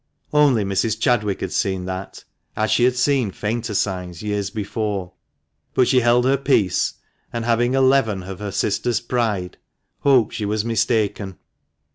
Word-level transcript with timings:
Only 0.33 0.63
Mrs. 0.63 0.99
Chadwick 0.99 1.41
had 1.41 1.51
seen 1.51 1.85
that, 1.85 2.23
as 2.55 2.71
she 2.71 2.85
had 2.85 2.95
seen 2.95 3.29
fainter 3.29 3.75
signs 3.75 4.23
years 4.23 4.49
before; 4.49 5.13
but 5.75 5.87
she 5.87 5.99
held 5.99 6.25
her 6.25 6.37
peace, 6.37 6.93
and, 7.31 7.45
having 7.45 7.75
a 7.75 7.81
leaven 7.81 8.23
of 8.23 8.39
her 8.39 8.51
sister's 8.51 8.99
pride, 8.99 9.59
"hoped 9.99 10.33
she 10.33 10.45
was 10.45 10.65
mistaken." 10.65 11.37